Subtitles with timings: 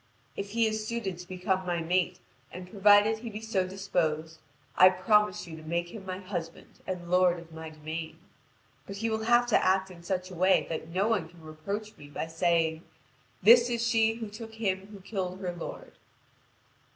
[0.35, 2.17] If he is suited to become my mate,
[2.51, 4.39] and provided he be so disposed,
[4.75, 8.17] I promise you to make him my husband and lord of my domain.
[8.87, 11.95] But he will have to act in such a way that no one can reproach
[11.97, 12.81] me by saying:
[13.43, 15.93] 'This is she who took him who killed her lord.'"